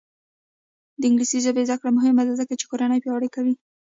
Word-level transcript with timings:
د 0.99 1.01
انګلیسي 1.09 1.39
ژبې 1.45 1.63
زده 1.69 1.75
کړه 1.79 1.89
مهمه 1.97 2.23
ده 2.27 2.33
ځکه 2.41 2.53
چې 2.59 2.65
کورنۍ 2.71 2.99
پیاوړې 3.01 3.29
کوي. 3.35 3.53